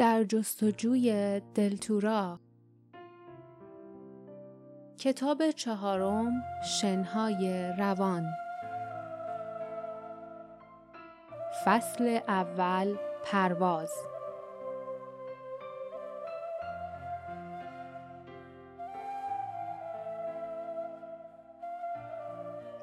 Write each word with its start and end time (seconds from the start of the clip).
در 0.00 0.24
جستجوی 0.24 1.40
دلتورا 1.54 2.40
کتاب 4.98 5.50
چهارم 5.50 6.32
شنهای 6.80 7.72
روان. 7.78 8.26
فصل 11.64 12.18
اول 12.28 12.96
پرواز. 13.24 13.90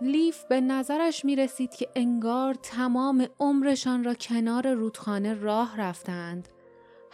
لیف 0.01 0.43
به 0.45 0.61
نظرش 0.61 1.25
می 1.25 1.35
رسید 1.35 1.75
که 1.75 1.89
انگار 1.95 2.53
تمام 2.53 3.27
عمرشان 3.39 4.03
را 4.03 4.13
کنار 4.13 4.73
رودخانه 4.73 5.33
راه 5.33 5.81
رفتند. 5.81 6.47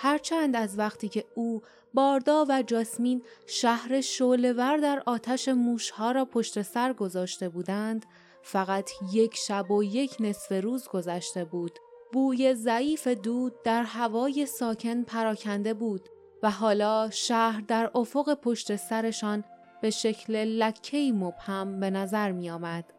هرچند 0.03 0.55
از 0.55 0.79
وقتی 0.79 1.09
که 1.09 1.25
او 1.35 1.61
باردا 1.93 2.45
و 2.49 2.61
جاسمین 2.61 3.23
شهر 3.47 4.01
شولور 4.01 4.77
در 4.77 5.03
آتش 5.05 5.49
موشها 5.49 6.11
را 6.11 6.25
پشت 6.25 6.61
سر 6.61 6.93
گذاشته 6.93 7.49
بودند 7.49 8.05
فقط 8.41 8.91
یک 9.13 9.35
شب 9.35 9.71
و 9.71 9.83
یک 9.83 10.17
نصف 10.19 10.63
روز 10.63 10.87
گذشته 10.87 11.45
بود. 11.45 11.79
بوی 12.13 12.53
ضعیف 12.53 13.07
دود 13.07 13.53
در 13.63 13.83
هوای 13.83 14.45
ساکن 14.45 15.03
پراکنده 15.03 15.73
بود 15.73 16.09
و 16.43 16.51
حالا 16.51 17.09
شهر 17.09 17.61
در 17.61 17.91
افق 17.95 18.33
پشت 18.33 18.75
سرشان 18.75 19.43
به 19.81 19.89
شکل 19.89 20.35
لکهی 20.35 21.11
مبهم 21.11 21.79
به 21.79 21.89
نظر 21.89 22.31
می 22.31 22.49
آمد. 22.49 22.93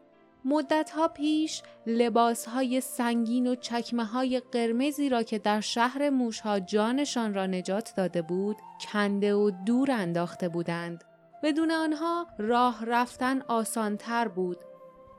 مدتها 0.45 1.07
پیش 1.07 1.61
لباس 1.87 2.45
های 2.45 2.81
سنگین 2.81 3.47
و 3.47 3.55
چکمه 3.55 4.05
های 4.05 4.39
قرمزی 4.39 5.09
را 5.09 5.23
که 5.23 5.39
در 5.39 5.61
شهر 5.61 6.09
موشها 6.09 6.59
جانشان 6.59 7.33
را 7.33 7.45
نجات 7.45 7.93
داده 7.97 8.21
بود 8.21 8.57
کنده 8.79 9.35
و 9.35 9.51
دور 9.65 9.91
انداخته 9.91 10.49
بودند. 10.49 11.03
بدون 11.43 11.71
آنها 11.71 12.27
راه 12.37 12.85
رفتن 12.85 13.41
آسانتر 13.41 14.27
بود 14.27 14.57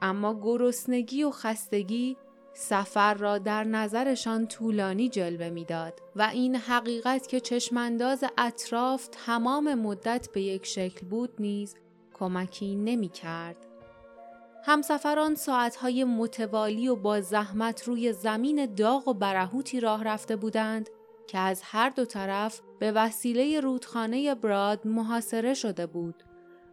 اما 0.02 0.40
گرسنگی 0.42 1.24
و 1.24 1.30
خستگی 1.30 2.16
سفر 2.54 3.14
را 3.14 3.38
در 3.38 3.64
نظرشان 3.64 4.46
طولانی 4.46 5.08
جلوه 5.08 5.50
می‌داد 5.50 6.00
و 6.16 6.22
این 6.22 6.56
حقیقت 6.56 7.26
که 7.26 7.40
چشمانداز 7.40 8.24
اطراف 8.38 9.08
تمام 9.12 9.74
مدت 9.74 10.28
به 10.34 10.42
یک 10.42 10.66
شکل 10.66 11.06
بود 11.06 11.30
نیز 11.38 11.76
کمکی 12.14 12.76
نمی 12.76 13.08
کرد. 13.08 13.56
همسفران 14.68 15.34
ساعتهای 15.34 16.04
متوالی 16.04 16.88
و 16.88 16.96
با 16.96 17.20
زحمت 17.20 17.84
روی 17.84 18.12
زمین 18.12 18.74
داغ 18.74 19.08
و 19.08 19.14
برهوتی 19.14 19.80
راه 19.80 20.04
رفته 20.04 20.36
بودند 20.36 20.90
که 21.26 21.38
از 21.38 21.62
هر 21.64 21.90
دو 21.90 22.04
طرف 22.04 22.60
به 22.78 22.92
وسیله 22.92 23.60
رودخانه 23.60 24.34
براد 24.34 24.86
محاصره 24.86 25.54
شده 25.54 25.86
بود. 25.86 26.22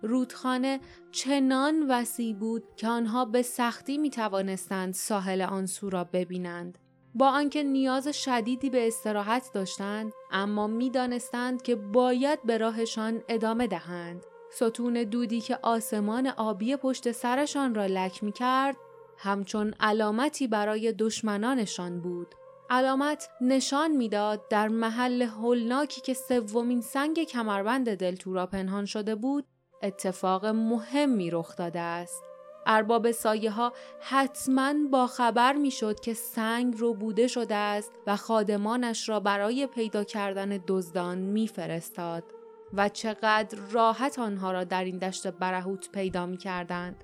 رودخانه 0.01 0.79
چنان 1.11 1.85
وسیع 1.89 2.35
بود 2.35 2.63
که 2.75 2.87
آنها 2.87 3.25
به 3.25 3.41
سختی 3.41 3.97
می 3.97 4.09
توانستند 4.09 4.93
ساحل 4.93 5.41
آن 5.41 5.65
سو 5.65 5.89
را 5.89 6.03
ببینند. 6.03 6.77
با 7.15 7.27
آنکه 7.27 7.63
نیاز 7.63 8.07
شدیدی 8.07 8.69
به 8.69 8.87
استراحت 8.87 9.49
داشتند 9.53 10.13
اما 10.31 10.67
می‌دانستند 10.67 11.61
که 11.61 11.75
باید 11.75 12.43
به 12.43 12.57
راهشان 12.57 13.23
ادامه 13.29 13.67
دهند. 13.67 14.25
ستون 14.55 14.93
دودی 14.93 15.41
که 15.41 15.59
آسمان 15.61 16.27
آبی 16.27 16.75
پشت 16.75 17.11
سرشان 17.11 17.75
را 17.75 17.85
لک 17.85 18.23
می 18.23 18.31
کرد 18.31 18.75
همچون 19.17 19.73
علامتی 19.79 20.47
برای 20.47 20.91
دشمنانشان 20.91 22.01
بود. 22.01 22.35
علامت 22.69 23.29
نشان 23.41 23.91
می‌داد 23.91 24.47
در 24.49 24.67
محل 24.67 25.21
هولناکی 25.21 26.01
که 26.01 26.13
سومین 26.13 26.81
سنگ 26.81 27.23
کمربند 27.23 27.95
دلتورا 27.95 28.45
پنهان 28.45 28.85
شده 28.85 29.15
بود 29.15 29.45
اتفاق 29.83 30.45
مهمی 30.45 31.31
رخ 31.31 31.55
داده 31.55 31.79
است. 31.79 32.23
ارباب 32.65 33.11
سایه 33.11 33.51
ها 33.51 33.73
حتما 33.99 34.73
با 34.91 35.07
خبر 35.07 35.53
می 35.53 35.71
شد 35.71 35.99
که 35.99 36.13
سنگ 36.13 36.77
رو 36.77 36.93
بوده 36.93 37.27
شده 37.27 37.55
است 37.55 37.91
و 38.07 38.15
خادمانش 38.15 39.09
را 39.09 39.19
برای 39.19 39.67
پیدا 39.67 40.03
کردن 40.03 40.59
دزدان 40.67 41.17
می 41.17 41.47
فرستاد 41.47 42.32
و 42.73 42.89
چقدر 42.89 43.57
راحت 43.71 44.19
آنها 44.19 44.51
را 44.51 44.63
در 44.63 44.83
این 44.83 44.97
دشت 44.97 45.27
برهوت 45.27 45.91
پیدا 45.91 46.25
می 46.25 46.37
کردند. 46.37 47.03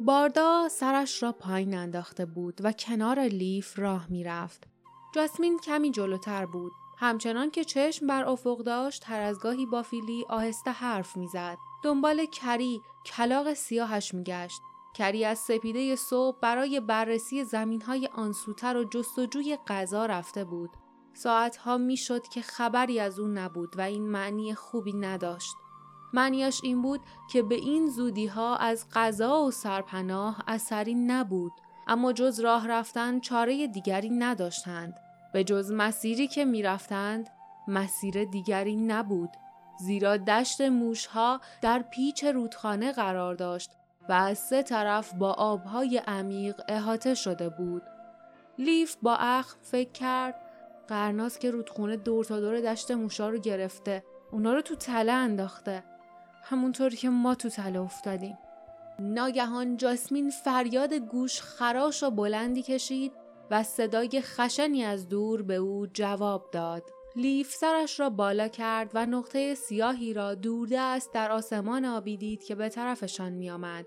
باردا 0.00 0.68
سرش 0.68 1.22
را 1.22 1.32
پایین 1.32 1.74
انداخته 1.74 2.26
بود 2.26 2.60
و 2.64 2.72
کنار 2.72 3.20
لیف 3.20 3.78
راه 3.78 4.06
می 4.10 4.24
رفت. 4.24 4.64
جاسمین 5.14 5.58
کمی 5.58 5.90
جلوتر 5.90 6.46
بود. 6.46 6.72
همچنان 6.98 7.50
که 7.50 7.64
چشم 7.64 8.06
بر 8.06 8.24
افق 8.24 8.58
داشت 8.58 9.04
هر 9.06 9.20
از 9.20 9.38
گاهی 9.38 9.66
با 9.66 9.82
فیلی 9.82 10.24
آهسته 10.28 10.70
حرف 10.70 11.16
می‌زد. 11.16 11.58
دنبال 11.82 12.26
کری 12.26 12.80
کلاق 13.06 13.54
سیاهش 13.54 14.14
میگشت 14.14 14.60
کری 14.94 15.24
از 15.24 15.38
سپیده 15.38 15.96
صبح 15.96 16.38
برای 16.40 16.80
بررسی 16.80 17.44
زمین 17.44 17.82
های 17.82 18.08
آنسوتر 18.12 18.76
و 18.76 18.84
جستجوی 18.84 19.58
غذا 19.66 20.06
رفته 20.06 20.44
بود. 20.44 20.70
ساعتها 21.14 21.78
می‌شد 21.78 22.22
که 22.28 22.42
خبری 22.42 23.00
از 23.00 23.18
اون 23.18 23.38
نبود 23.38 23.78
و 23.78 23.80
این 23.80 24.08
معنی 24.10 24.54
خوبی 24.54 24.92
نداشت. 24.92 25.54
معنیش 26.12 26.60
این 26.64 26.82
بود 26.82 27.00
که 27.32 27.42
به 27.42 27.54
این 27.54 27.88
زودی 27.88 28.26
ها 28.26 28.56
از 28.56 28.86
غذا 28.92 29.42
و 29.42 29.50
سرپناه 29.50 30.44
اثری 30.48 30.94
نبود 30.94 31.52
اما 31.86 32.12
جز 32.12 32.40
راه 32.40 32.68
رفتن 32.68 33.20
چاره 33.20 33.66
دیگری 33.66 34.10
نداشتند. 34.10 34.94
به 35.32 35.44
جز 35.44 35.72
مسیری 35.72 36.28
که 36.28 36.44
می‌رفتند 36.44 37.28
مسیر 37.68 38.24
دیگری 38.24 38.76
نبود 38.76 39.30
زیرا 39.78 40.16
دشت 40.16 40.60
موشها 40.60 41.40
در 41.62 41.82
پیچ 41.82 42.24
رودخانه 42.24 42.92
قرار 42.92 43.34
داشت 43.34 43.70
و 44.08 44.12
از 44.12 44.38
سه 44.38 44.62
طرف 44.62 45.14
با 45.14 45.32
آبهای 45.32 45.98
عمیق 45.98 46.60
احاطه 46.68 47.14
شده 47.14 47.48
بود. 47.48 47.82
لیف 48.58 48.96
با 49.02 49.16
اخم 49.16 49.58
فکر 49.62 49.92
کرد 49.92 50.34
قرناس 50.90 51.38
که 51.38 51.50
رودخونه 51.50 51.96
دور 51.96 52.24
تا 52.24 52.40
دور 52.40 52.60
دشت 52.60 52.90
موشها 52.90 53.28
رو 53.28 53.38
گرفته 53.38 54.04
اونا 54.30 54.54
رو 54.54 54.62
تو 54.62 54.74
تله 54.74 55.12
انداخته. 55.12 55.84
همونطور 56.42 56.90
که 56.90 57.08
ما 57.08 57.34
تو 57.34 57.48
تله 57.48 57.80
افتادیم. 57.80 58.38
ناگهان 58.98 59.76
جاسمین 59.76 60.30
فریاد 60.30 60.94
گوش 60.94 61.40
خراش 61.40 62.02
و 62.02 62.10
بلندی 62.10 62.62
کشید 62.62 63.12
و 63.50 63.62
صدای 63.62 64.20
خشنی 64.20 64.84
از 64.84 65.08
دور 65.08 65.42
به 65.42 65.54
او 65.54 65.86
جواب 65.86 66.50
داد. 66.52 66.82
لیف 67.16 67.54
سرش 67.54 68.00
را 68.00 68.10
بالا 68.10 68.48
کرد 68.48 68.90
و 68.94 69.06
نقطه 69.06 69.54
سیاهی 69.54 70.14
را 70.14 70.34
دوردست 70.34 71.12
در 71.12 71.30
آسمان 71.32 71.84
آبی 71.84 72.16
دید 72.16 72.44
که 72.44 72.54
به 72.54 72.68
طرفشان 72.68 73.32
می 73.32 73.50
آمد. 73.50 73.86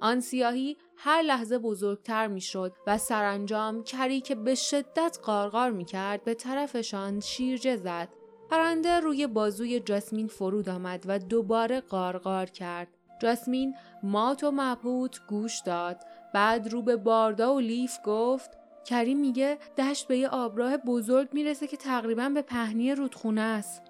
آن 0.00 0.20
سیاهی 0.20 0.76
هر 0.96 1.22
لحظه 1.22 1.58
بزرگتر 1.58 2.26
می 2.26 2.40
شد 2.40 2.72
و 2.86 2.98
سرانجام 2.98 3.84
کری 3.84 4.20
که 4.20 4.34
به 4.34 4.54
شدت 4.54 5.18
قارقار 5.22 5.70
می 5.70 5.84
کرد 5.84 6.24
به 6.24 6.34
طرفشان 6.34 7.20
شیرجه 7.20 7.76
زد. 7.76 8.08
پرنده 8.50 9.00
روی 9.00 9.26
بازوی 9.26 9.80
جاسمین 9.80 10.26
فرود 10.26 10.68
آمد 10.68 11.04
و 11.06 11.18
دوباره 11.18 11.80
قارقار 11.80 12.46
کرد. 12.46 12.88
جاسمین 13.22 13.74
مات 14.02 14.44
و 14.44 14.50
مبهوت 14.54 15.20
گوش 15.28 15.60
داد. 15.60 15.96
بعد 16.34 16.68
رو 16.68 16.82
به 16.82 16.96
باردا 16.96 17.54
و 17.54 17.60
لیف 17.60 17.98
گفت 18.04 18.50
کریم 18.84 19.20
میگه 19.20 19.58
دشت 19.78 20.08
به 20.08 20.18
یه 20.18 20.28
آبراه 20.28 20.76
بزرگ 20.76 21.28
می‌رسه 21.32 21.66
که 21.66 21.76
تقریبا 21.76 22.28
به 22.28 22.42
پهنی 22.42 22.94
رودخونه 22.94 23.40
است. 23.40 23.82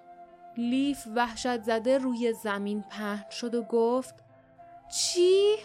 لیف 0.57 1.07
وحشت 1.15 1.61
زده 1.61 1.97
روی 1.97 2.33
زمین 2.33 2.83
پهن 2.89 3.29
شد 3.29 3.55
و 3.55 3.63
گفت 3.63 4.15
چی؟ 4.89 5.55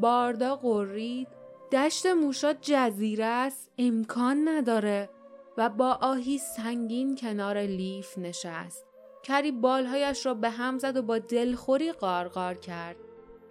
باردا 0.00 0.56
قرید 0.56 1.28
دشت 1.72 2.06
موشا 2.06 2.52
جزیره 2.52 3.24
است 3.24 3.70
امکان 3.78 4.48
نداره. 4.48 5.08
و 5.56 5.68
با 5.68 5.98
آهی 6.00 6.38
سنگین 6.38 7.16
کنار 7.16 7.58
لیف 7.58 8.18
نشست. 8.18 8.86
کری 9.22 9.52
بالهایش 9.52 10.26
را 10.26 10.34
به 10.34 10.50
هم 10.50 10.78
زد 10.78 10.96
و 10.96 11.02
با 11.02 11.18
دلخوری 11.18 11.92
قارقار 11.92 12.54
کرد. 12.54 12.96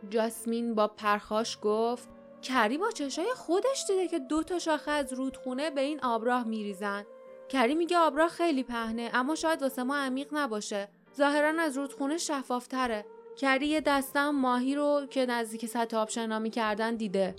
جاسمین 0.10 0.76
با 0.76 0.88
پرخاش 0.88 1.58
گفت 1.62 2.10
کری 2.42 2.78
با 2.78 2.92
چشای 2.92 3.34
خودش 3.36 3.86
دیده 3.88 4.08
که 4.08 4.20
دو 4.20 4.44
تا 4.44 4.60
شاخه 4.60 4.92
از 4.92 5.14
رودخونه 5.14 5.70
به 5.70 5.82
این 5.82 6.00
آبراه 6.04 6.44
میریزن. 6.44 7.06
کری 7.50 7.76
میگه 7.76 7.98
آبراه 7.98 8.30
خیلی 8.30 8.64
پهنه 8.64 9.10
اما 9.14 9.36
شاید 9.36 9.62
واسه 9.62 9.84
ما 9.84 9.96
عمیق 9.96 10.28
نباشه. 10.32 10.88
ظاهرا 11.18 11.62
از 11.62 11.78
رودخونه 11.78 12.18
شفافتره. 12.18 13.06
کری 13.38 13.82
دستم 13.82 14.30
ماهی 14.30 14.76
رو 14.76 15.06
که 15.10 15.26
نزدیک 15.26 15.66
سطح 15.66 15.98
آب 15.98 16.10
شنا 16.10 16.40
می‌کردن 16.40 16.96
دیده. 16.96 17.36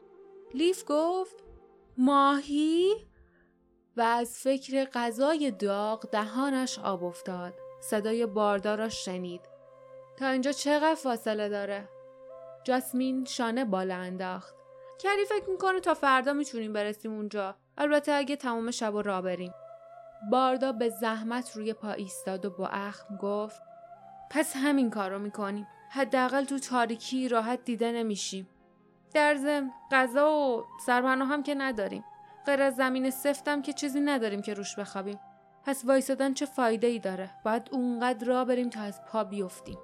لیف 0.55 0.85
گفت 0.87 1.37
ماهی؟ 1.99 2.95
و 3.97 4.01
از 4.01 4.39
فکر 4.39 4.85
غذای 4.85 5.51
داغ 5.51 6.11
دهانش 6.11 6.79
آب 6.79 7.05
افتاد. 7.05 7.55
صدای 7.81 8.27
باردار 8.27 8.79
را 8.79 8.89
شنید. 8.89 9.41
تا 10.17 10.27
اینجا 10.27 10.53
چقدر 10.53 10.95
فاصله 10.95 11.49
داره؟ 11.49 11.89
جاسمین 12.65 13.25
شانه 13.25 13.65
بالا 13.65 13.95
انداخت. 13.95 14.55
کری 14.99 15.25
فکر 15.25 15.51
می‌کنه 15.51 15.81
تا 15.81 15.95
فردا 15.95 16.33
می‌تونیم 16.33 16.73
برسیم 16.73 17.13
اونجا. 17.13 17.57
البته 17.79 18.13
اگه 18.13 18.37
تمام 18.37 18.71
شب 18.71 18.95
و 18.95 19.03
را 19.03 19.23
بریم. 19.23 19.55
باردا 20.31 20.73
به 20.73 20.89
زحمت 20.89 21.57
روی 21.57 21.73
پا 21.73 21.93
ایستاد 21.93 22.45
و 22.45 22.51
با 22.51 22.67
اخم 22.67 23.17
گفت 23.17 23.63
پس 24.31 24.57
همین 24.57 24.91
کارو 24.91 25.19
می‌کنیم. 25.19 25.67
حداقل 25.97 26.45
تو 26.45 26.59
تاریکی 26.59 27.29
راحت 27.29 27.65
دیده 27.65 27.93
نمیشیم. 27.93 28.49
در 29.15 29.37
ضمن 29.37 29.71
غذا 29.93 30.31
و 30.31 30.65
سرپناه 30.87 31.29
هم 31.29 31.43
که 31.43 31.55
نداریم. 31.55 32.05
غیر 32.47 32.63
از 32.63 32.77
زمین 32.77 33.11
سفتم 33.11 33.63
که 33.63 33.73
چیزی 33.73 34.01
نداریم 34.01 34.43
که 34.43 34.55
روش 34.55 34.79
بخوابیم. 34.79 35.19
پس 35.65 35.85
وایسادن 35.85 36.35
چه 36.35 36.47
فایده 36.47 36.87
ای 36.87 36.99
داره؟ 36.99 37.31
باید 37.45 37.69
اونقدر 37.73 38.27
را 38.27 38.45
بریم 38.45 38.71
تا 38.71 38.81
از 38.81 39.05
پا 39.05 39.25
بیفتیم. 39.25 39.79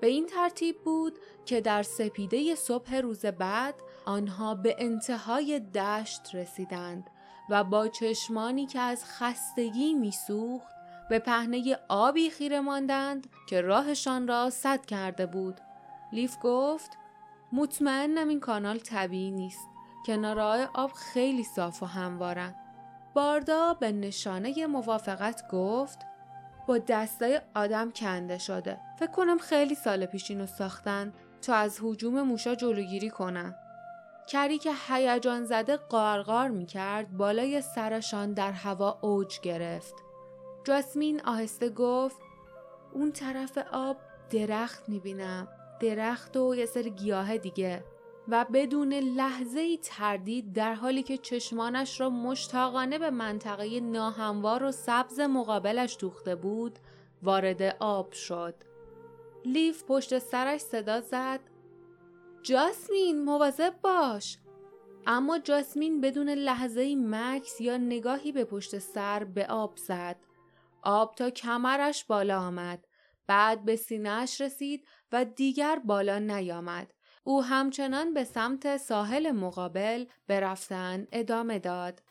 به 0.00 0.06
این 0.06 0.26
ترتیب 0.26 0.76
بود 0.84 1.18
که 1.46 1.60
در 1.60 1.82
سپیده 1.82 2.54
صبح 2.54 2.96
روز 2.96 3.26
بعد 3.26 3.74
آنها 4.04 4.54
به 4.54 4.76
انتهای 4.78 5.60
دشت 5.60 6.34
رسیدند 6.34 7.10
و 7.50 7.64
با 7.64 7.88
چشمانی 7.88 8.66
که 8.66 8.80
از 8.80 9.04
خستگی 9.04 9.94
میسوخت 9.94 10.79
به 11.10 11.18
پهنه 11.18 11.78
آبی 11.88 12.30
خیره 12.30 12.60
ماندند 12.60 13.26
که 13.46 13.60
راهشان 13.60 14.28
را 14.28 14.50
سد 14.50 14.86
کرده 14.86 15.26
بود. 15.26 15.60
لیف 16.12 16.36
گفت 16.42 16.90
مطمئنم 17.52 18.28
این 18.28 18.40
کانال 18.40 18.78
طبیعی 18.78 19.30
نیست. 19.30 19.68
کنارهای 20.06 20.66
آب 20.74 20.92
خیلی 20.92 21.44
صاف 21.44 21.82
و 21.82 21.86
هموارن. 21.86 22.54
باردا 23.14 23.74
به 23.74 23.92
نشانه 23.92 24.66
موافقت 24.66 25.48
گفت 25.48 25.98
با 26.66 26.78
دستای 26.78 27.40
آدم 27.54 27.90
کنده 27.90 28.38
شده. 28.38 28.80
فکر 28.98 29.10
کنم 29.10 29.38
خیلی 29.38 29.74
سال 29.74 30.06
پیش 30.06 30.30
اینو 30.30 30.46
ساختن 30.46 31.12
تا 31.42 31.54
از 31.54 31.78
حجوم 31.82 32.22
موشا 32.22 32.54
جلوگیری 32.54 33.10
کنن. 33.10 33.54
کری 34.28 34.58
که 34.58 34.72
هیجان 34.88 35.44
زده 35.44 35.76
قارقار 35.76 36.48
می 36.48 36.66
کرد 36.66 37.16
بالای 37.16 37.60
سرشان 37.60 38.32
در 38.32 38.52
هوا 38.52 38.98
اوج 39.02 39.40
گرفت. 39.40 40.09
جاسمین 40.64 41.20
آهسته 41.20 41.70
گفت 41.70 42.16
اون 42.92 43.12
طرف 43.12 43.58
آب 43.72 43.96
درخت 44.30 44.88
می 44.88 45.00
بینم. 45.00 45.48
درخت 45.80 46.36
و 46.36 46.54
یه 46.54 46.66
سر 46.66 46.82
گیاه 46.82 47.38
دیگه. 47.38 47.84
و 48.28 48.46
بدون 48.52 48.92
لحظه 48.94 49.60
ای 49.60 49.78
تردید 49.82 50.52
در 50.52 50.74
حالی 50.74 51.02
که 51.02 51.18
چشمانش 51.18 52.00
را 52.00 52.10
مشتاقانه 52.10 52.98
به 52.98 53.10
منطقه 53.10 53.80
ناهموار 53.80 54.64
و 54.64 54.72
سبز 54.72 55.20
مقابلش 55.20 55.96
دوخته 56.00 56.34
بود 56.34 56.78
وارد 57.22 57.76
آب 57.80 58.12
شد. 58.12 58.54
لیف 59.44 59.84
پشت 59.84 60.18
سرش 60.18 60.60
صدا 60.60 61.00
زد 61.00 61.40
جاسمین 62.42 63.24
مواظب 63.24 63.74
باش 63.82 64.38
اما 65.06 65.38
جاسمین 65.38 66.00
بدون 66.00 66.28
لحظه 66.28 66.96
مکس 66.96 67.60
یا 67.60 67.76
نگاهی 67.76 68.32
به 68.32 68.44
پشت 68.44 68.78
سر 68.78 69.24
به 69.24 69.46
آب 69.46 69.76
زد 69.76 70.16
آب 70.82 71.14
تا 71.14 71.30
کمرش 71.30 72.04
بالا 72.04 72.40
آمد. 72.40 72.86
بعد 73.26 73.64
به 73.64 73.76
سینهش 73.76 74.40
رسید 74.40 74.86
و 75.12 75.24
دیگر 75.24 75.78
بالا 75.84 76.18
نیامد. 76.18 76.94
او 77.24 77.44
همچنان 77.44 78.14
به 78.14 78.24
سمت 78.24 78.76
ساحل 78.76 79.30
مقابل 79.30 80.06
برفتن 80.26 81.06
ادامه 81.12 81.58
داد. 81.58 82.02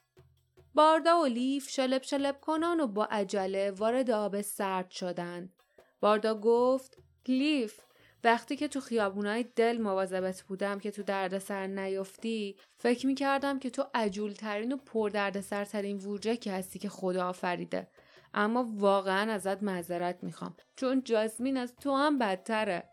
باردا 0.74 1.22
و 1.22 1.26
لیف 1.26 1.70
شلب 1.70 2.04
شلب 2.04 2.40
کنان 2.42 2.80
و 2.80 2.88
با 2.88 3.06
عجله 3.06 3.72
وارد 3.72 4.12
آب 4.12 4.42
سرد 4.42 4.90
شدند. 4.90 5.54
باردا 6.02 6.36
گفت 6.36 6.98
لیف 7.28 7.82
وقتی 8.24 8.56
که 8.56 8.68
تو 8.68 8.80
خیابونای 8.80 9.46
دل 9.56 9.78
مواظبت 9.78 10.42
بودم 10.42 10.80
که 10.80 10.92
تو 10.92 11.04
دردسر 11.04 11.68
نیفتی 11.68 12.58
فکر 12.78 13.08
می‌کردم 13.08 13.60
که 13.60 13.70
تو 13.70 13.86
عجول 13.94 14.34
ترین 14.34 14.72
و 14.72 14.78
پر 14.78 15.10
دردسرترین 15.10 15.98
ووجکی 15.98 16.50
هستی 16.50 16.80
که 16.80 16.90
خدا 16.90 17.30
آفریده. 17.30 17.88
اما 18.34 18.68
واقعا 18.78 19.32
ازت 19.34 19.64
معذرت 19.64 20.24
می‌خوام 20.24 20.56
چون 20.76 21.04
جاسمین 21.04 21.58
از 21.58 21.76
تو 21.76 21.96
هم 21.96 22.20
بدتره 22.20 22.90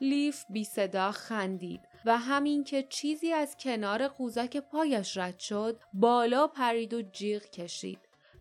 لیف 0.00 0.44
بی 0.50 0.64
صدا 0.64 1.12
خندید 1.12 1.80
و 2.04 2.18
همین 2.18 2.64
که 2.64 2.82
چیزی 2.82 3.32
از 3.32 3.56
کنار 3.56 4.08
قوزک 4.08 4.56
پایش 4.56 5.16
رد 5.16 5.38
شد 5.38 5.80
بالا 5.92 6.46
پرید 6.46 6.94
و 6.94 7.02
جیغ 7.02 7.42
کشید 7.42 7.98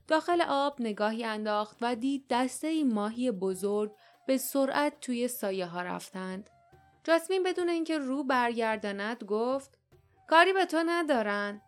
داخل 0.07 0.41
آب 0.41 0.81
نگاهی 0.81 1.23
انداخت 1.23 1.77
و 1.81 1.95
دید 1.95 2.25
دسته 2.29 2.67
ای 2.67 2.83
ماهی 2.83 3.31
بزرگ 3.31 3.91
به 4.27 4.37
سرعت 4.37 4.99
توی 5.01 5.27
سایه 5.27 5.65
ها 5.65 5.81
رفتند. 5.81 6.49
جاسمین 7.03 7.43
بدون 7.43 7.69
اینکه 7.69 7.97
رو 7.97 8.23
برگرداند 8.23 9.23
گفت 9.23 9.77
کاری 10.27 10.53
به 10.53 10.65
تو 10.65 10.83
ندارن. 10.85 11.61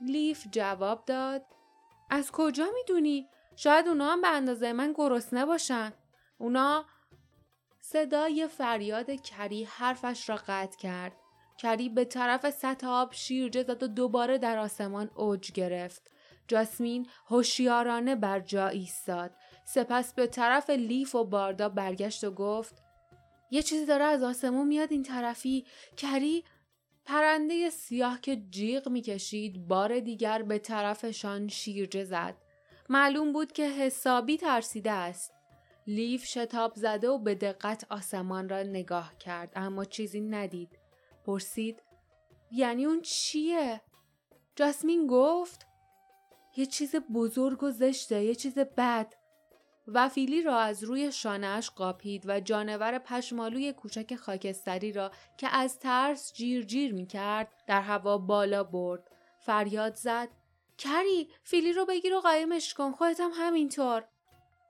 لیف 0.00 0.46
جواب 0.50 1.04
داد 1.04 1.42
از 2.10 2.32
کجا 2.32 2.66
می‌دونی؟ 2.74 3.28
شاید 3.56 3.88
اونا 3.88 4.12
هم 4.12 4.20
به 4.20 4.28
اندازه 4.28 4.72
من 4.72 4.92
گرسنه 4.96 5.46
باشن. 5.46 5.92
اونا 6.38 6.84
صدای 7.80 8.48
فریاد 8.48 9.10
کری 9.10 9.64
حرفش 9.64 10.28
را 10.28 10.36
قطع 10.36 10.76
کرد. 10.76 11.12
کری 11.58 11.88
به 11.88 12.04
طرف 12.04 12.50
سطح 12.50 12.86
آب 12.86 13.12
شیرجه 13.12 13.62
زد 13.62 13.82
و 13.82 13.86
دوباره 13.86 14.38
در 14.38 14.58
آسمان 14.58 15.10
اوج 15.14 15.52
گرفت. 15.52 16.10
جاسمین 16.48 17.06
هوشیارانه 17.26 18.16
بر 18.16 18.40
جا 18.40 18.68
ایستاد. 18.68 19.30
سپس 19.64 20.14
به 20.14 20.26
طرف 20.26 20.70
لیف 20.70 21.14
و 21.14 21.24
باردا 21.24 21.68
برگشت 21.68 22.24
و 22.24 22.30
گفت 22.30 22.82
یه 23.50 23.62
چیزی 23.62 23.86
داره 23.86 24.04
از 24.04 24.22
آسمون 24.22 24.66
میاد 24.66 24.92
این 24.92 25.02
طرفی 25.02 25.66
کری 25.96 26.44
پرنده 27.04 27.70
سیاه 27.70 28.20
که 28.20 28.36
جیغ 28.36 28.88
می‌کشید 28.88 29.68
بار 29.68 30.00
دیگر 30.00 30.42
به 30.42 30.58
طرفشان 30.58 31.48
شیرجه 31.48 32.04
زد 32.04 32.36
معلوم 32.92 33.32
بود 33.32 33.52
که 33.52 33.68
حسابی 33.68 34.36
ترسیده 34.36 34.90
است 34.90 35.32
لیف 35.86 36.24
شتاب 36.24 36.72
زده 36.74 37.08
و 37.08 37.18
به 37.18 37.34
دقت 37.34 37.86
آسمان 37.90 38.48
را 38.48 38.62
نگاه 38.62 39.18
کرد 39.18 39.52
اما 39.56 39.84
چیزی 39.84 40.20
ندید 40.20 40.78
پرسید 41.24 41.82
یعنی 42.50 42.84
اون 42.84 43.00
چیه؟ 43.00 43.80
جاسمین 44.56 45.06
گفت 45.06 45.66
یه 46.56 46.66
چیز 46.66 46.96
بزرگ 46.96 47.62
و 47.62 47.70
زشته 47.70 48.24
یه 48.24 48.34
چیز 48.34 48.58
بد 48.58 49.14
و 49.86 50.08
فیلی 50.08 50.42
را 50.42 50.58
از 50.58 50.84
روی 50.84 51.12
شانهش 51.12 51.70
قاپید 51.70 52.24
و 52.26 52.40
جانور 52.40 52.98
پشمالوی 52.98 53.72
کوچک 53.72 54.14
خاکستری 54.14 54.92
را 54.92 55.10
که 55.36 55.48
از 55.48 55.78
ترس 55.78 56.32
جیر 56.32 56.64
جیر 56.64 56.94
می 56.94 57.06
کرد 57.06 57.48
در 57.66 57.80
هوا 57.80 58.18
بالا 58.18 58.64
برد. 58.64 59.10
فریاد 59.38 59.94
زد 59.94 60.28
کری 60.82 61.28
فیلی 61.42 61.72
رو 61.72 61.86
بگیر 61.86 62.14
و 62.14 62.20
قایمش 62.20 62.74
کن 62.74 62.92
خودت 62.92 63.20
هم 63.20 63.30
همینطور. 63.34 64.04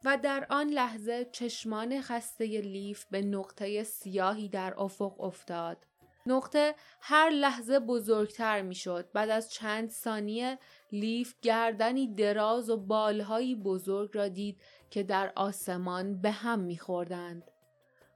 و 0.04 0.16
در 0.16 0.46
آن 0.50 0.68
لحظه 0.68 1.28
چشمان 1.32 2.00
خسته 2.00 2.44
لیف 2.44 3.04
به 3.10 3.22
نقطه 3.22 3.82
سیاهی 3.82 4.48
در 4.48 4.75
افق 4.78 5.20
افتاد. 5.20 5.87
نقطه 6.26 6.75
هر 7.00 7.30
لحظه 7.30 7.78
بزرگتر 7.78 8.62
می 8.62 8.75
شد. 8.75 9.08
بعد 9.12 9.30
از 9.30 9.52
چند 9.52 9.90
ثانیه 9.90 10.58
لیف 10.92 11.34
گردنی 11.42 12.14
دراز 12.14 12.70
و 12.70 12.76
بالهایی 12.76 13.54
بزرگ 13.54 14.10
را 14.14 14.28
دید 14.28 14.60
که 14.90 15.02
در 15.02 15.32
آسمان 15.37 16.20
به 16.20 16.30
هم 16.30 16.58
میخوردند. 16.58 17.50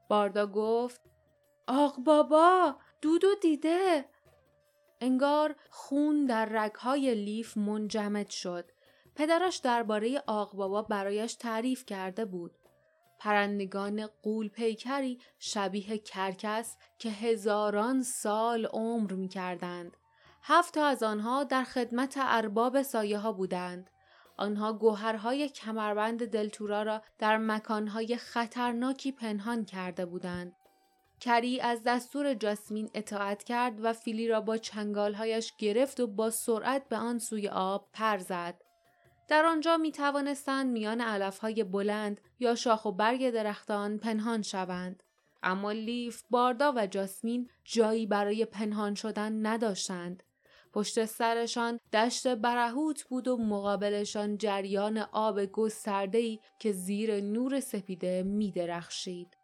باردا 0.08 0.46
گفت 0.46 1.00
آق 1.66 1.96
بابا 1.98 2.76
دودو 3.02 3.34
دیده 3.42 4.04
انگار 5.00 5.56
خون 5.70 6.26
در 6.26 6.44
رگهای 6.44 7.14
لیف 7.14 7.56
منجمد 7.56 8.28
شد. 8.28 8.70
پدرش 9.14 9.56
درباره 9.56 10.22
آق 10.26 10.54
بابا 10.54 10.82
برایش 10.82 11.34
تعریف 11.34 11.86
کرده 11.86 12.24
بود. 12.24 12.58
پرندگان 13.18 14.06
قول 14.22 14.48
پیکری 14.48 15.20
شبیه 15.38 15.98
کرکس 15.98 16.76
که 16.98 17.10
هزاران 17.10 18.02
سال 18.02 18.66
عمر 18.66 19.12
می 19.12 19.28
کردند. 19.28 19.96
هفت 20.42 20.78
از 20.78 21.02
آنها 21.02 21.44
در 21.44 21.64
خدمت 21.64 22.14
ارباب 22.20 22.82
سایه 22.82 23.18
ها 23.18 23.32
بودند. 23.32 23.90
آنها 24.36 24.72
گوهرهای 24.72 25.48
کمربند 25.48 26.26
دلتورا 26.26 26.82
را 26.82 27.02
در 27.18 27.38
مکانهای 27.38 28.16
خطرناکی 28.16 29.12
پنهان 29.12 29.64
کرده 29.64 30.06
بودند. 30.06 30.56
کری 31.26 31.60
از 31.60 31.82
دستور 31.82 32.34
جاسمین 32.34 32.90
اطاعت 32.94 33.44
کرد 33.44 33.84
و 33.84 33.92
فیلی 33.92 34.28
را 34.28 34.40
با 34.40 34.56
چنگالهایش 34.56 35.52
گرفت 35.58 36.00
و 36.00 36.06
با 36.06 36.30
سرعت 36.30 36.88
به 36.88 36.96
آن 36.96 37.18
سوی 37.18 37.48
آب 37.48 37.88
پر 37.92 38.18
زد. 38.18 38.62
در 39.28 39.44
آنجا 39.44 39.76
می 39.76 39.92
توانستند 39.92 40.72
میان 40.72 41.00
علفهای 41.00 41.64
بلند 41.64 42.20
یا 42.38 42.54
شاخ 42.54 42.86
و 42.86 42.92
برگ 42.92 43.30
درختان 43.30 43.98
پنهان 43.98 44.42
شوند. 44.42 45.02
اما 45.42 45.72
لیف، 45.72 46.22
باردا 46.30 46.72
و 46.76 46.86
جاسمین 46.86 47.50
جایی 47.64 48.06
برای 48.06 48.44
پنهان 48.44 48.94
شدن 48.94 49.46
نداشتند. 49.46 50.22
پشت 50.72 51.04
سرشان 51.04 51.80
دشت 51.92 52.26
برهوت 52.26 53.04
بود 53.04 53.28
و 53.28 53.36
مقابلشان 53.36 54.38
جریان 54.38 54.98
آب 54.98 55.44
گسترده‌ای 55.44 56.40
که 56.58 56.72
زیر 56.72 57.20
نور 57.20 57.60
سپیده 57.60 58.22
می 58.22 58.52
درخشید. 58.52 59.36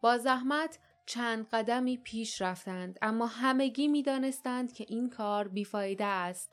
با 0.00 0.18
زحمت 0.18 0.78
چند 1.06 1.48
قدمی 1.48 1.96
پیش 1.96 2.42
رفتند 2.42 2.98
اما 3.02 3.26
همگی 3.26 3.88
می 3.88 4.02
دانستند 4.02 4.72
که 4.72 4.84
این 4.88 5.10
کار 5.10 5.48
بیفایده 5.48 6.04
است. 6.04 6.52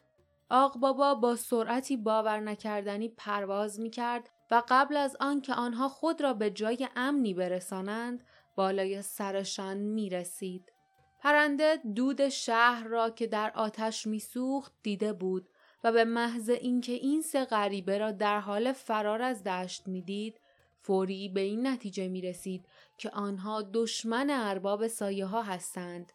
آق 0.50 0.77
بابا 0.77 1.15
با 1.15 1.36
سرعتی 1.36 1.98
باور 1.98 2.39
نکردنی 2.39 3.10
پرواز 3.10 3.79
می 3.79 3.89
کرد 3.89 4.29
و 4.51 4.63
قبل 4.68 4.98
از 4.98 5.18
آنکه 5.20 5.53
آنها 5.53 5.89
خود 5.89 6.22
را 6.22 6.34
به 6.34 6.50
جای 6.50 6.88
امنی 6.96 7.34
برسانند 7.34 8.24
بالای 8.56 9.01
سرشان 9.01 9.77
می 9.77 10.10
رسید. 10.10 10.72
پرنده 11.20 11.75
دود 11.96 12.29
شهر 12.29 12.88
را 12.88 13.10
که 13.10 13.27
در 13.27 13.51
آتش 13.56 14.08
میسوخت 14.08 14.74
دیده 14.84 15.13
بود 15.13 15.50
و 15.84 15.91
به 15.91 16.06
محض 16.06 16.50
اینکه 16.50 16.91
این 16.91 17.22
سه 17.22 17.46
غریبه 17.46 17.98
را 17.98 18.12
در 18.12 18.39
حال 18.39 18.74
فرار 18.74 19.22
از 19.22 19.44
دشت 19.44 19.88
می‌دید 19.88 20.39
فوری 20.82 21.29
به 21.29 21.41
این 21.41 21.68
نتیجه 21.68 22.08
می 22.08 22.22
رسید 22.22 22.65
که 23.00 23.10
آنها 23.10 23.62
دشمن 23.74 24.29
ارباب 24.29 24.88
سایه 24.88 25.25
ها 25.25 25.41
هستند. 25.41 26.12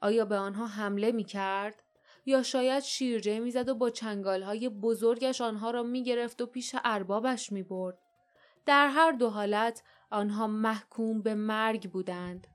آیا 0.00 0.24
به 0.24 0.36
آنها 0.36 0.66
حمله 0.66 1.12
می 1.12 1.24
کرد؟ 1.24 1.82
یا 2.26 2.42
شاید 2.42 2.82
شیرجه 2.82 3.40
می‌زد 3.40 3.68
و 3.68 3.74
با 3.74 3.90
چنگال 3.90 4.42
های 4.42 4.68
بزرگش 4.68 5.40
آنها 5.40 5.70
را 5.70 5.82
می 5.82 6.02
گرفت 6.02 6.40
و 6.40 6.46
پیش 6.46 6.76
اربابش 6.84 7.52
می 7.52 7.62
برد. 7.62 7.98
در 8.66 8.88
هر 8.88 9.12
دو 9.12 9.30
حالت 9.30 9.82
آنها 10.10 10.46
محکوم 10.46 11.22
به 11.22 11.34
مرگ 11.34 11.90
بودند. 11.90 12.46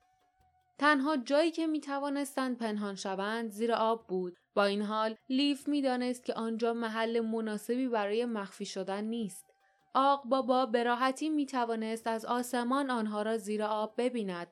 تنها 0.78 1.18
جایی 1.18 1.52
که 1.52 1.68
می 1.68 1.80
توانستند 1.80 2.58
پنهان 2.58 2.96
شوند 2.96 3.52
زیر 3.52 3.74
آب 3.74 4.08
بود. 4.08 4.38
با 4.56 4.66
این 4.66 4.82
حال 4.82 5.16
لیف 5.30 5.68
می 5.68 5.82
دانست 5.82 6.26
که 6.26 6.34
آنجا 6.34 6.74
محل 6.74 7.20
مناسبی 7.20 7.88
برای 7.88 8.26
مخفی 8.26 8.66
شدن 8.66 9.04
نیست. 9.04 9.51
آق 9.94 10.24
بابا 10.26 10.66
به 10.66 10.84
راحتی 10.84 11.30
می 11.30 11.46
توانست 11.46 12.08
از 12.08 12.26
آسمان 12.26 12.90
آنها 12.90 13.22
را 13.22 13.38
زیر 13.38 13.64
آب 13.64 13.94
ببیند. 13.98 14.48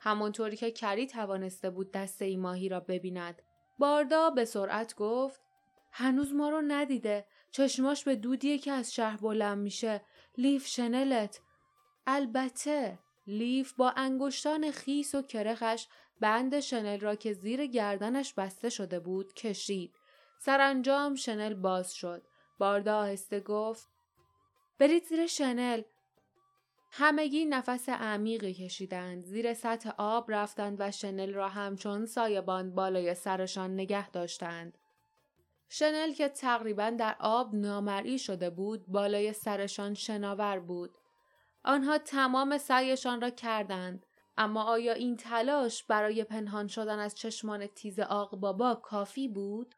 همانطوری 0.00 0.56
که 0.56 0.70
کری 0.70 1.06
توانسته 1.06 1.70
بود 1.70 1.92
دسته 1.92 2.24
ای 2.24 2.36
ماهی 2.36 2.68
را 2.68 2.80
ببیند. 2.80 3.42
باردا 3.78 4.30
به 4.30 4.44
سرعت 4.44 4.94
گفت 4.94 5.40
هنوز 5.92 6.34
ما 6.34 6.50
رو 6.50 6.62
ندیده. 6.66 7.26
چشماش 7.50 8.04
به 8.04 8.16
دودیه 8.16 8.58
که 8.58 8.72
از 8.72 8.94
شهر 8.94 9.16
بلند 9.16 9.58
میشه. 9.58 10.00
لیف 10.38 10.66
شنلت. 10.66 11.40
البته 12.06 12.98
لیف 13.26 13.72
با 13.72 13.90
انگشتان 13.90 14.70
خیس 14.70 15.14
و 15.14 15.22
کرخش 15.22 15.86
بند 16.20 16.60
شنل 16.60 17.00
را 17.00 17.14
که 17.14 17.32
زیر 17.32 17.66
گردنش 17.66 18.34
بسته 18.34 18.68
شده 18.68 19.00
بود 19.00 19.34
کشید. 19.34 19.94
سرانجام 20.38 21.14
شنل 21.14 21.54
باز 21.54 21.94
شد. 21.94 22.22
باردا 22.58 22.98
آهسته 22.98 23.40
گفت 23.40 23.88
برید 24.78 25.04
زیر 25.04 25.26
شنل. 25.26 25.82
همگی 26.90 27.44
نفس 27.44 27.88
عمیقی 27.88 28.54
کشیدند. 28.54 29.24
زیر 29.24 29.54
سطح 29.54 29.90
آب 29.98 30.24
رفتند 30.28 30.76
و 30.80 30.90
شنل 30.90 31.34
را 31.34 31.48
همچون 31.48 32.06
سایبان 32.06 32.74
بالای 32.74 33.14
سرشان 33.14 33.74
نگه 33.74 34.10
داشتند. 34.10 34.78
شنل 35.68 36.12
که 36.12 36.28
تقریبا 36.28 36.90
در 36.90 37.16
آب 37.20 37.54
نامرئی 37.54 38.18
شده 38.18 38.50
بود 38.50 38.86
بالای 38.86 39.32
سرشان 39.32 39.94
شناور 39.94 40.58
بود. 40.58 40.98
آنها 41.64 41.98
تمام 41.98 42.58
سعیشان 42.58 43.20
را 43.20 43.30
کردند 43.30 44.06
اما 44.38 44.62
آیا 44.62 44.92
این 44.92 45.16
تلاش 45.16 45.84
برای 45.84 46.24
پنهان 46.24 46.66
شدن 46.66 46.98
از 46.98 47.14
چشمان 47.14 47.66
تیز 47.66 48.00
آق 48.00 48.36
بابا 48.36 48.74
کافی 48.74 49.28
بود؟ 49.28 49.74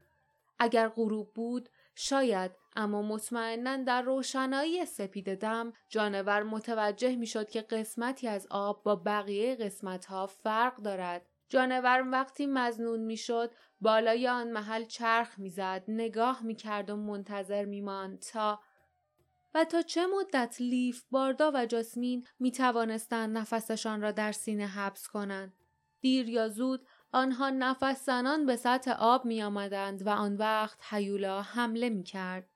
اگر 0.60 0.88
غروب 0.88 1.32
بود 1.34 1.68
شاید 1.94 2.50
اما 2.76 3.02
مطمئنا 3.02 3.76
در 3.76 4.02
روشنایی 4.02 4.86
سپید 4.86 5.34
دم 5.34 5.72
جانور 5.88 6.42
متوجه 6.42 7.16
می 7.16 7.26
شد 7.26 7.50
که 7.50 7.60
قسمتی 7.60 8.28
از 8.28 8.46
آب 8.50 8.82
با 8.82 8.96
بقیه 8.96 9.54
قسمت 9.54 10.06
ها 10.06 10.26
فرق 10.26 10.76
دارد. 10.76 11.26
جانور 11.48 12.04
وقتی 12.12 12.46
مزنون 12.46 13.00
می 13.00 13.16
شد 13.16 13.54
بالای 13.80 14.28
آن 14.28 14.50
محل 14.50 14.84
چرخ 14.84 15.38
می‌زد 15.38 15.84
نگاه 15.88 16.42
می 16.42 16.54
کرد 16.54 16.90
و 16.90 16.96
منتظر 16.96 17.64
می 17.64 17.80
ماند 17.80 18.18
تا 18.18 18.60
و 19.54 19.64
تا 19.64 19.82
چه 19.82 20.06
مدت 20.06 20.56
لیف، 20.60 21.04
باردا 21.10 21.52
و 21.54 21.66
جاسمین 21.66 22.26
می 22.38 22.52
توانستند 22.52 23.38
نفسشان 23.38 24.00
را 24.00 24.12
در 24.12 24.32
سینه 24.32 24.66
حبس 24.66 25.08
کنند. 25.08 25.52
دیر 26.00 26.28
یا 26.28 26.48
زود 26.48 26.86
آنها 27.12 27.50
نفس 27.50 28.04
زنان 28.04 28.46
به 28.46 28.56
سطح 28.56 28.90
آب 28.90 29.24
می 29.24 29.42
آمدند 29.42 30.06
و 30.06 30.10
آن 30.10 30.36
وقت 30.36 30.78
هیولا 30.90 31.42
حمله 31.42 31.88
می 31.88 32.02
کرد. 32.02 32.48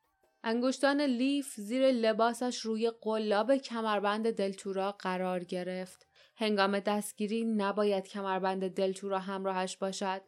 انگشتان 0.45 1.01
لیف 1.01 1.55
زیر 1.55 1.91
لباسش 1.91 2.61
روی 2.61 2.93
قلاب 3.01 3.57
کمربند 3.57 4.31
دلتورا 4.31 4.93
قرار 4.93 5.45
گرفت. 5.45 6.07
هنگام 6.37 6.79
دستگیری 6.79 7.45
نباید 7.45 8.09
کمربند 8.09 8.75
دلتورا 8.75 9.19
همراهش 9.19 9.77
باشد. 9.77 10.23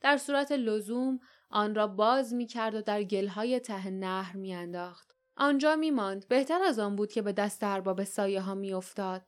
در 0.00 0.16
صورت 0.16 0.52
لزوم 0.52 1.20
آن 1.50 1.74
را 1.74 1.86
باز 1.86 2.34
می 2.34 2.46
کرد 2.46 2.74
و 2.74 2.82
در 2.82 3.02
گلهای 3.02 3.60
ته 3.60 3.90
نهر 3.90 4.36
می 4.36 4.54
انداخت. 4.54 5.14
آنجا 5.36 5.76
می 5.76 5.90
ماند. 5.90 6.28
بهتر 6.28 6.62
از 6.62 6.78
آن 6.78 6.96
بود 6.96 7.12
که 7.12 7.22
به 7.22 7.32
دست 7.32 7.64
ارباب 7.64 8.04
سایه 8.04 8.40
ها 8.40 8.54
می 8.54 8.72
افتاد. 8.72 9.22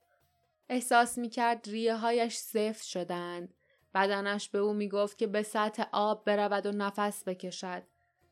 احساس 0.68 1.18
می 1.18 1.28
کرد 1.28 1.68
ریه 1.68 1.97
هایش 1.97 2.37
سفت 2.37 2.85
شدند. 2.85 3.54
بدنش 3.94 4.49
به 4.49 4.58
او 4.58 4.72
می 4.72 4.88
گفت 4.88 5.18
که 5.18 5.26
به 5.26 5.42
سطح 5.42 5.84
آب 5.92 6.25
برود 6.25 6.66
و 6.66 6.72
نفس 6.72 7.25
بکشد. 7.28 7.82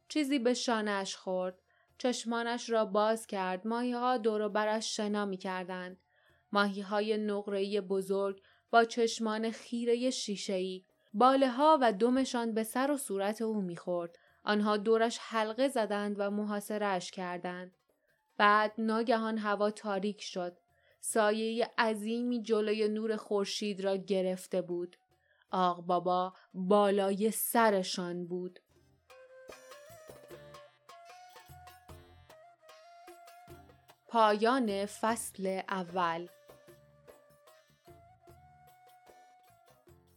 چیزی 0.09 0.39
به 0.39 0.55
شانهش 0.55 1.17
خورد. 1.17 1.63
چشمانش 1.99 2.71
را 2.71 2.85
باز 2.85 3.27
کرد. 3.27 3.67
ماهی 3.67 3.93
ها 3.93 4.17
دور 4.17 4.49
برش 4.49 4.97
شنا 4.97 5.25
می 5.25 5.37
کردند. 5.37 5.97
ماهی 6.53 6.81
های 6.81 7.81
بزرگ 7.81 8.43
با 8.71 8.85
چشمان 8.85 9.51
خیره 9.51 10.11
شیشه‌ای 10.11 10.85
باله 11.15 11.49
ها 11.49 11.79
و 11.83 11.93
دمشان 11.93 12.55
به 12.55 12.63
سر 12.63 12.91
و 12.91 12.97
صورت 12.97 13.43
او 13.43 13.61
می‌خورد. 13.61 14.19
آنها 14.45 14.77
دورش 14.77 15.19
حلقه 15.19 15.69
زدند 15.69 16.17
و 16.19 16.31
محاصرش 16.31 17.11
کردند. 17.11 17.73
بعد 18.37 18.73
ناگهان 18.79 19.39
هوا 19.39 19.71
تاریک 19.71 20.23
شد. 20.23 20.57
سایه 21.01 21.71
عظیمی 21.79 22.43
جلوی 22.43 22.89
نور 22.89 23.17
خورشید 23.17 23.81
را 23.81 23.97
گرفته 23.97 24.63
بود. 24.63 24.97
آق 25.51 25.81
بابا 25.87 26.33
بالای 26.55 27.31
سرشان 27.31 28.27
بود. 28.27 28.61
پایان 34.09 34.87
فصل 34.87 35.61
اول 35.69 36.29